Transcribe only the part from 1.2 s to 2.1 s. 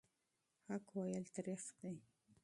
تریخ دي.